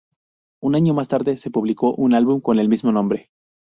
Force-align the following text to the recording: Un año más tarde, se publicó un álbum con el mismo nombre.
Un 0.63 0.73
año 0.73 0.95
más 0.95 1.07
tarde, 1.09 1.37
se 1.37 1.51
publicó 1.51 1.93
un 1.93 2.15
álbum 2.15 2.41
con 2.41 2.57
el 2.57 2.69
mismo 2.69 2.91
nombre. 2.91 3.29